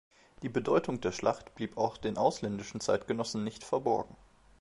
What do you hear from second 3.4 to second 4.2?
nicht verborgen.